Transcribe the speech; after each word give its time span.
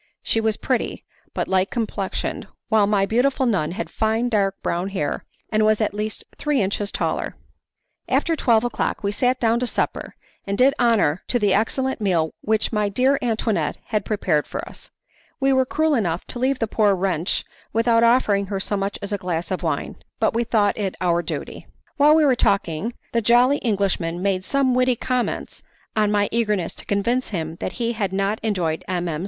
she 0.23 0.41
was 0.41 0.57
pretty, 0.57 1.05
but 1.35 1.47
light 1.47 1.69
complexioned, 1.69 2.47
while 2.69 2.87
my 2.87 3.05
beautiful 3.05 3.45
nun 3.45 3.73
had 3.73 3.87
fine 3.87 4.29
dark 4.29 4.59
brown 4.63 4.89
hair 4.89 5.23
and 5.51 5.63
was 5.63 5.79
at 5.79 5.93
least 5.93 6.23
three 6.39 6.59
inches 6.59 6.91
taller. 6.91 7.35
After 8.09 8.35
twelve 8.35 8.63
o'clock 8.63 9.03
we 9.03 9.11
sat 9.11 9.39
down 9.39 9.59
to 9.59 9.67
supper, 9.67 10.15
and 10.47 10.57
did 10.57 10.73
honour 10.79 11.21
to 11.27 11.37
the 11.37 11.53
excellent 11.53 12.01
meal 12.01 12.33
which 12.41 12.73
my 12.73 12.89
dear 12.89 13.19
Antoinette 13.21 13.77
had 13.89 14.03
prepared 14.03 14.47
for 14.47 14.67
us. 14.67 14.89
We 15.39 15.53
were 15.53 15.67
cruel 15.67 15.93
enough 15.93 16.25
to 16.29 16.39
leave 16.39 16.57
the 16.57 16.65
poor 16.65 16.95
wretch 16.95 17.45
without 17.71 18.01
offering 18.03 18.47
her 18.47 18.59
so 18.59 18.75
much 18.75 18.97
as 19.03 19.13
a 19.13 19.19
glass 19.19 19.51
of 19.51 19.61
wine, 19.61 19.97
but 20.19 20.33
we 20.33 20.43
thought 20.45 20.79
it 20.79 20.95
our 20.99 21.21
duty. 21.21 21.67
While 21.97 22.15
we 22.15 22.25
were 22.25 22.35
talking, 22.35 22.95
the 23.13 23.21
jolly 23.21 23.57
Englishman 23.57 24.23
made 24.23 24.43
some 24.45 24.73
witty 24.73 24.95
comments 24.95 25.61
on 25.95 26.09
my 26.11 26.27
eagerness 26.31 26.73
to 26.73 26.85
convince 26.85 27.29
him 27.29 27.57
that 27.57 27.73
he 27.73 27.93
had 27.93 28.11
not 28.11 28.39
enjoyed 28.41 28.83
M. 28.87 29.07
M. 29.07 29.19